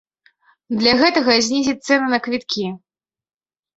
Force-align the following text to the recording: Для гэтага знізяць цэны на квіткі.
Для 0.79 0.93
гэтага 1.01 1.31
знізяць 1.49 1.77
цэны 1.87 2.05
на 2.15 2.19
квіткі. 2.29 2.67